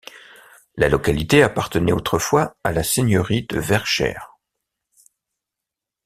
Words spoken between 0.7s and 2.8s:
La localité appartenait autrefois à